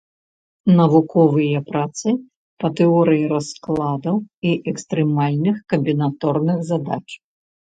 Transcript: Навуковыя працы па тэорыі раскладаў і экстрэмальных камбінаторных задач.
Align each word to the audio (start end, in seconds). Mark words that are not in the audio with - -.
Навуковыя 0.79 1.59
працы 1.69 2.07
па 2.63 2.67
тэорыі 2.79 3.29
раскладаў 3.35 4.15
і 4.53 4.57
экстрэмальных 4.73 5.57
камбінаторных 5.75 6.57
задач. 6.73 7.07